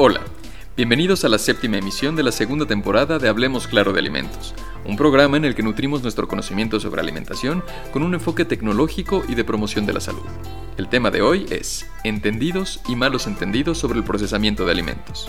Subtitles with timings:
[0.00, 0.20] Hola,
[0.76, 4.54] bienvenidos a la séptima emisión de la segunda temporada de Hablemos Claro de Alimentos,
[4.86, 9.34] un programa en el que nutrimos nuestro conocimiento sobre alimentación con un enfoque tecnológico y
[9.34, 10.22] de promoción de la salud.
[10.76, 15.28] El tema de hoy es Entendidos y malos entendidos sobre el procesamiento de alimentos.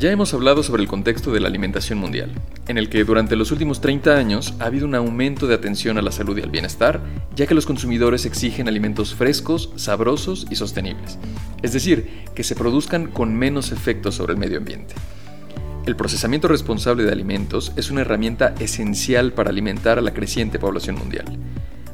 [0.00, 2.30] Ya hemos hablado sobre el contexto de la alimentación mundial,
[2.68, 6.02] en el que durante los últimos 30 años ha habido un aumento de atención a
[6.02, 7.02] la salud y al bienestar,
[7.36, 11.18] ya que los consumidores exigen alimentos frescos, sabrosos y sostenibles,
[11.60, 14.94] es decir, que se produzcan con menos efectos sobre el medio ambiente.
[15.84, 20.96] El procesamiento responsable de alimentos es una herramienta esencial para alimentar a la creciente población
[20.96, 21.26] mundial.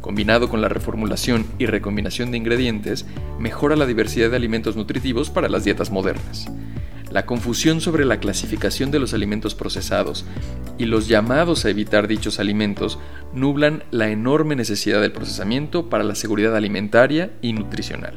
[0.00, 3.04] Combinado con la reformulación y recombinación de ingredientes,
[3.38, 6.50] mejora la diversidad de alimentos nutritivos para las dietas modernas.
[7.10, 10.24] La confusión sobre la clasificación de los alimentos procesados
[10.78, 12.98] y los llamados a evitar dichos alimentos
[13.34, 18.14] nublan la enorme necesidad del procesamiento para la seguridad alimentaria y nutricional.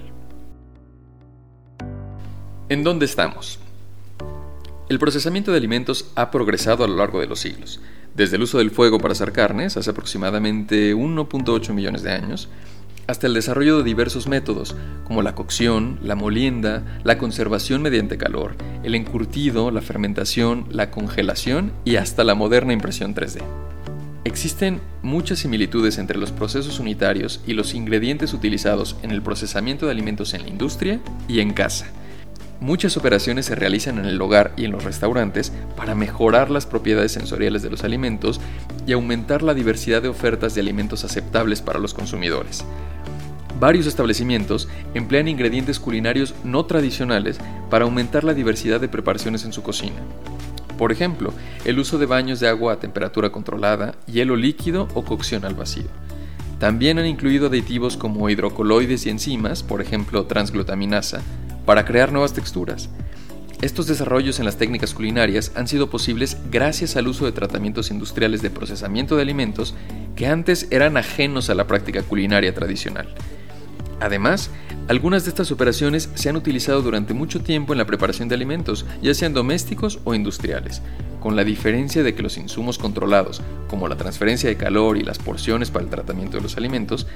[2.69, 3.59] ¿En dónde estamos?
[4.89, 7.81] El procesamiento de alimentos ha progresado a lo largo de los siglos,
[8.15, 12.47] desde el uso del fuego para hacer carnes hace aproximadamente 1.8 millones de años,
[13.07, 18.55] hasta el desarrollo de diversos métodos, como la cocción, la molienda, la conservación mediante calor,
[18.83, 23.41] el encurtido, la fermentación, la congelación y hasta la moderna impresión 3D.
[24.25, 29.91] Existen muchas similitudes entre los procesos unitarios y los ingredientes utilizados en el procesamiento de
[29.91, 31.87] alimentos en la industria y en casa.
[32.59, 37.11] Muchas operaciones se realizan en el hogar y en los restaurantes para mejorar las propiedades
[37.11, 38.39] sensoriales de los alimentos
[38.87, 42.63] y aumentar la diversidad de ofertas de alimentos aceptables para los consumidores.
[43.59, 47.37] Varios establecimientos emplean ingredientes culinarios no tradicionales
[47.69, 50.01] para aumentar la diversidad de preparaciones en su cocina.
[50.77, 51.33] Por ejemplo,
[51.65, 55.87] el uso de baños de agua a temperatura controlada, hielo líquido o cocción al vacío.
[56.59, 61.21] También han incluido aditivos como hidrocoloides y enzimas, por ejemplo transglutaminasa,
[61.65, 62.89] para crear nuevas texturas.
[63.61, 68.41] Estos desarrollos en las técnicas culinarias han sido posibles gracias al uso de tratamientos industriales
[68.41, 69.73] de procesamiento de alimentos
[70.15, 73.07] que antes eran ajenos a la práctica culinaria tradicional.
[74.01, 74.49] Además,
[74.89, 78.85] algunas de estas operaciones se han utilizado durante mucho tiempo en la preparación de alimentos,
[79.01, 80.81] ya sean domésticos o industriales,
[81.21, 85.19] con la diferencia de que los insumos controlados, como la transferencia de calor y las
[85.19, 87.07] porciones para el tratamiento de los alimentos,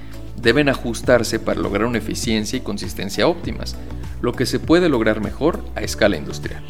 [0.41, 3.75] deben ajustarse para lograr una eficiencia y consistencia óptimas,
[4.21, 6.63] lo que se puede lograr mejor a escala industrial.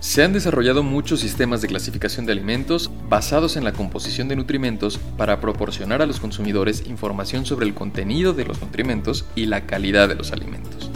[0.00, 4.98] Se han desarrollado muchos sistemas de clasificación de alimentos basados en la composición de nutrimentos
[5.16, 10.08] para proporcionar a los consumidores información sobre el contenido de los nutrimentos y la calidad
[10.08, 10.90] de los alimentos.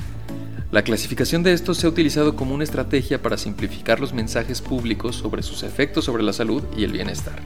[0.70, 5.16] La clasificación de estos se ha utilizado como una estrategia para simplificar los mensajes públicos
[5.16, 7.42] sobre sus efectos sobre la salud y el bienestar.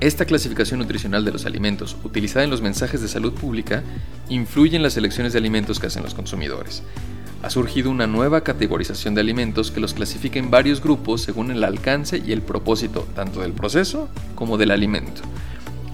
[0.00, 3.82] Esta clasificación nutricional de los alimentos, utilizada en los mensajes de salud pública,
[4.28, 6.82] influye en las elecciones de alimentos que hacen los consumidores
[7.42, 11.64] ha surgido una nueva categorización de alimentos que los clasifica en varios grupos según el
[11.64, 15.22] alcance y el propósito tanto del proceso como del alimento.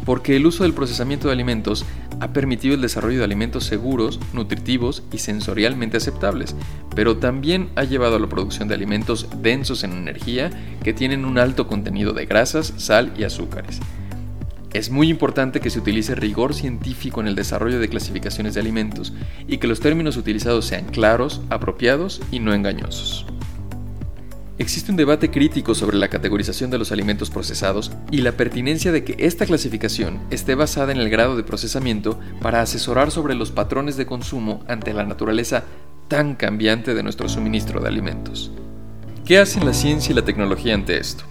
[0.04, 1.84] Porque el uso del procesamiento de alimentos
[2.20, 6.54] ha permitido el desarrollo de alimentos seguros, nutritivos y sensorialmente aceptables,
[6.94, 10.50] pero también ha llevado a la producción de alimentos densos en energía
[10.82, 13.80] que tienen un alto contenido de grasas, sal y azúcares.
[14.72, 19.14] Es muy importante que se utilice rigor científico en el desarrollo de clasificaciones de alimentos
[19.48, 23.26] y que los términos utilizados sean claros, apropiados y no engañosos.
[24.58, 29.04] Existe un debate crítico sobre la categorización de los alimentos procesados y la pertinencia de
[29.04, 33.98] que esta clasificación esté basada en el grado de procesamiento para asesorar sobre los patrones
[33.98, 35.64] de consumo ante la naturaleza
[36.08, 38.50] tan cambiante de nuestro suministro de alimentos.
[39.26, 41.24] ¿Qué hacen la ciencia y la tecnología ante esto?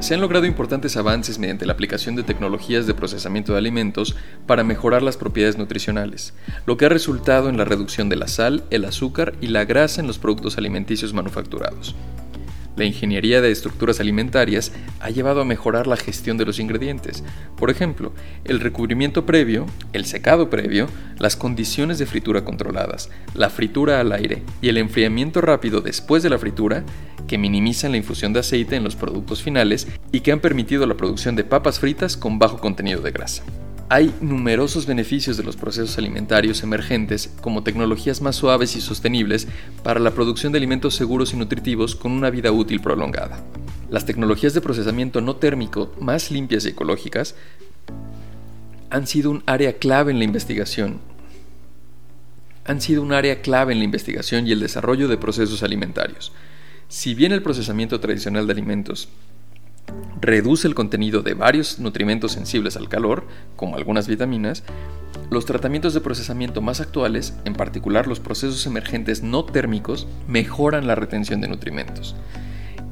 [0.00, 4.16] Se han logrado importantes avances mediante la aplicación de tecnologías de procesamiento de alimentos
[4.48, 6.34] para mejorar las propiedades nutricionales,
[6.66, 10.00] lo que ha resultado en la reducción de la sal, el azúcar y la grasa
[10.00, 11.94] en los productos alimenticios manufacturados.
[12.80, 17.22] La ingeniería de estructuras alimentarias ha llevado a mejorar la gestión de los ingredientes.
[17.58, 20.86] Por ejemplo, el recubrimiento previo, el secado previo,
[21.18, 26.30] las condiciones de fritura controladas, la fritura al aire y el enfriamiento rápido después de
[26.30, 26.84] la fritura
[27.28, 30.96] que minimizan la infusión de aceite en los productos finales y que han permitido la
[30.96, 33.42] producción de papas fritas con bajo contenido de grasa.
[33.92, 39.48] Hay numerosos beneficios de los procesos alimentarios emergentes como tecnologías más suaves y sostenibles
[39.82, 43.42] para la producción de alimentos seguros y nutritivos con una vida útil prolongada.
[43.90, 47.34] Las tecnologías de procesamiento no térmico más limpias y ecológicas
[48.90, 51.00] han sido un área clave en la investigación
[52.64, 56.30] han sido un área clave en la investigación y el desarrollo de procesos alimentarios.
[56.86, 59.08] Si bien el procesamiento tradicional de alimentos
[60.20, 63.26] reduce el contenido de varios nutrimentos sensibles al calor,
[63.56, 64.62] como algunas vitaminas,
[65.30, 70.94] los tratamientos de procesamiento más actuales, en particular los procesos emergentes no térmicos, mejoran la
[70.94, 72.16] retención de nutrimentos.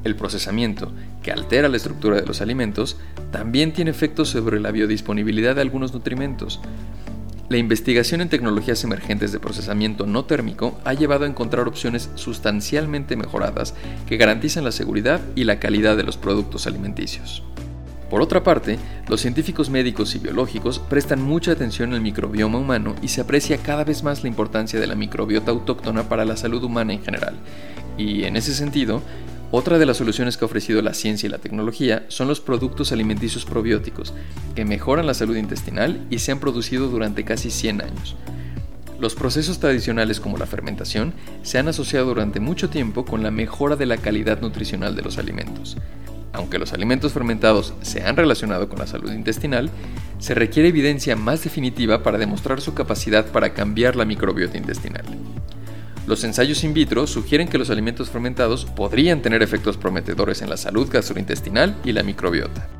[0.03, 0.91] El procesamiento,
[1.21, 2.97] que altera la estructura de los alimentos,
[3.31, 6.61] también tiene efectos sobre la biodisponibilidad de algunos nutrimentos.
[7.49, 13.15] La investigación en tecnologías emergentes de procesamiento no térmico ha llevado a encontrar opciones sustancialmente
[13.15, 13.73] mejoradas
[14.07, 17.41] que garantizan la seguridad y la calidad de los productos alimenticios.
[18.11, 23.07] Por otra parte, los científicos médicos y biológicos prestan mucha atención al microbioma humano y
[23.07, 26.93] se aprecia cada vez más la importancia de la microbiota autóctona para la salud humana
[26.93, 27.33] en general.
[27.97, 29.01] Y en ese sentido,
[29.51, 32.91] otra de las soluciones que ha ofrecido la ciencia y la tecnología son los productos
[32.91, 34.13] alimenticios probióticos,
[34.55, 38.15] que mejoran la salud intestinal y se han producido durante casi 100 años.
[38.99, 43.75] Los procesos tradicionales como la fermentación se han asociado durante mucho tiempo con la mejora
[43.75, 45.77] de la calidad nutricional de los alimentos.
[46.31, 49.71] Aunque los alimentos fermentados se han relacionado con la salud intestinal,
[50.19, 55.05] se requiere evidencia más definitiva para demostrar su capacidad para cambiar la microbiota intestinal.
[56.09, 60.57] Los ensayos in vitro sugieren que los alimentos fermentados podrían tener efectos prometedores en la
[60.57, 62.78] salud gastrointestinal y la microbiota.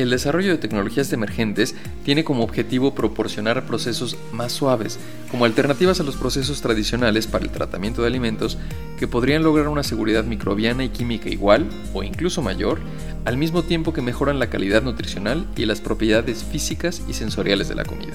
[0.00, 1.74] El desarrollo de tecnologías emergentes
[2.06, 4.98] tiene como objetivo proporcionar procesos más suaves,
[5.30, 8.56] como alternativas a los procesos tradicionales para el tratamiento de alimentos
[8.98, 12.78] que podrían lograr una seguridad microbiana y química igual o incluso mayor,
[13.26, 17.74] al mismo tiempo que mejoran la calidad nutricional y las propiedades físicas y sensoriales de
[17.74, 18.14] la comida.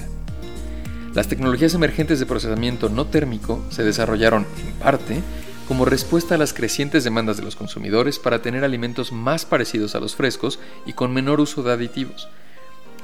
[1.14, 5.22] Las tecnologías emergentes de procesamiento no térmico se desarrollaron, en parte,
[5.66, 10.00] como respuesta a las crecientes demandas de los consumidores para tener alimentos más parecidos a
[10.00, 12.28] los frescos y con menor uso de aditivos.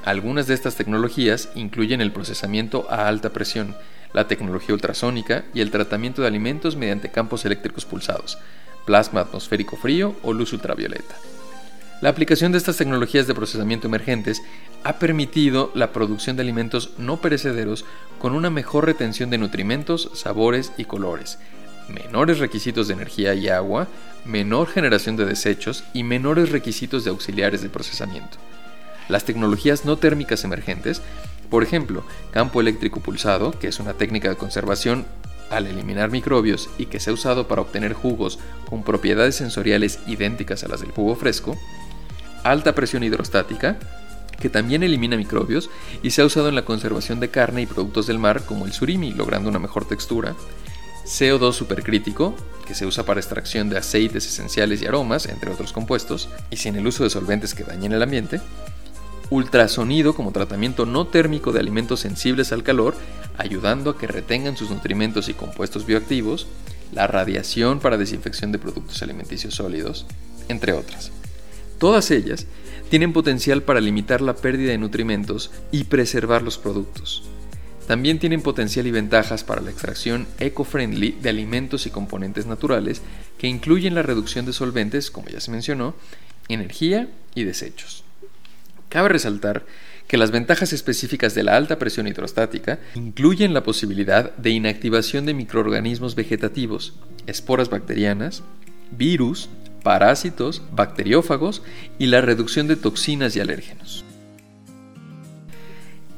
[0.05, 3.77] Algunas de estas tecnologías incluyen el procesamiento a alta presión,
[4.13, 8.39] la tecnología ultrasónica y el tratamiento de alimentos mediante campos eléctricos pulsados,
[8.85, 11.17] plasma atmosférico frío o luz ultravioleta.
[12.01, 14.43] La aplicación de estas tecnologías de procesamiento emergentes
[14.83, 17.85] ha permitido la producción de alimentos no perecederos
[18.19, 21.39] con una mejor retención de nutrimentos, sabores y colores,
[21.89, 23.89] menores requisitos de energía y agua,
[24.25, 28.39] menor generación de desechos y menores requisitos de auxiliares de procesamiento.
[29.09, 31.03] Las tecnologías no térmicas emergentes,
[31.51, 35.07] por ejemplo, campo eléctrico pulsado, que es una técnica de conservación
[35.51, 38.39] al eliminar microbios y que se ha usado para obtener jugos
[38.69, 41.59] con propiedades sensoriales idénticas a las del jugo fresco,
[42.43, 43.77] alta presión hidrostática,
[44.41, 45.71] que también elimina microbios
[46.03, 48.73] y se ha usado en la conservación de carne y productos del mar como el
[48.73, 50.35] surimi, logrando una mejor textura,
[51.05, 52.35] CO2 supercrítico,
[52.67, 56.77] que se usa para extracción de aceites esenciales y aromas, entre otros compuestos, y sin
[56.77, 58.41] el uso de solventes que dañen el ambiente,
[59.31, 62.95] ultrasonido como tratamiento no térmico de alimentos sensibles al calor,
[63.39, 66.47] ayudando a que retengan sus nutrimentos y compuestos bioactivos,
[66.93, 70.07] la radiación para desinfección de productos alimenticios sólidos,
[70.49, 71.11] entre otras.
[71.79, 72.47] Todas ellas
[72.91, 77.25] tienen potencial para limitar la pérdida de nutrimentos y preservar los productos.
[77.87, 83.03] También tienen potencial y ventajas para la extracción eco-friendly de alimentos y componentes naturales
[83.39, 85.95] que incluyen la reducción de solventes, como ya se mencionó,
[86.49, 88.05] energía y desechos.
[88.89, 89.65] Cabe resaltar
[90.07, 95.35] que las ventajas específicas de la alta presión hidrostática incluyen la posibilidad de inactivación de
[95.35, 96.95] microorganismos vegetativos,
[97.27, 98.43] esporas bacterianas,
[98.91, 99.49] virus,
[99.83, 101.63] parásitos, bacteriófagos
[101.99, 104.05] y la reducción de toxinas y alérgenos.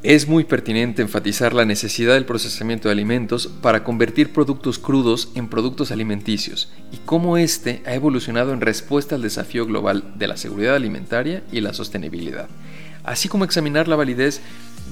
[0.04, 5.48] Es muy pertinente enfatizar la necesidad del procesamiento de alimentos para convertir productos crudos en
[5.48, 10.74] productos alimenticios y cómo éste ha evolucionado en respuesta al desafío global de la seguridad
[10.74, 12.48] alimentaria y la sostenibilidad,
[13.02, 14.42] así como examinar la validez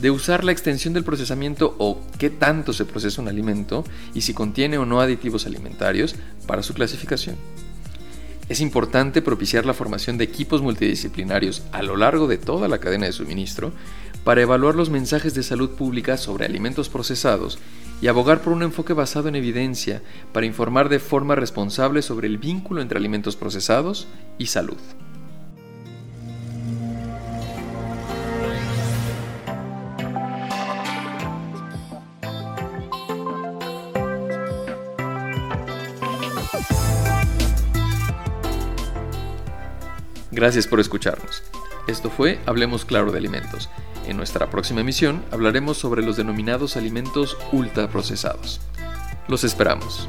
[0.00, 4.32] de usar la extensión del procesamiento o qué tanto se procesa un alimento y si
[4.32, 6.14] contiene o no aditivos alimentarios
[6.46, 7.36] para su clasificación.
[8.48, 13.06] Es importante propiciar la formación de equipos multidisciplinarios a lo largo de toda la cadena
[13.06, 13.72] de suministro
[14.24, 17.58] para evaluar los mensajes de salud pública sobre alimentos procesados
[18.00, 20.02] y abogar por un enfoque basado en evidencia
[20.32, 24.78] para informar de forma responsable sobre el vínculo entre alimentos procesados y salud.
[40.32, 41.42] Gracias por escucharnos.
[41.86, 43.68] Esto fue Hablemos Claro de Alimentos.
[44.06, 48.60] En nuestra próxima emisión hablaremos sobre los denominados alimentos ultraprocesados.
[49.28, 50.08] Los esperamos.